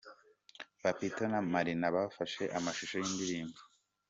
Papito 0.81 1.23
na 1.31 1.39
Marina 1.53 1.87
bafashe 1.95 2.43
amashusho 2.57 2.95
y'iyi 2.99 3.13
ndirimbo. 3.15 3.59